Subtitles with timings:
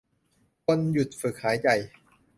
[0.63, 1.67] ควรหยุดฝึกหายใจ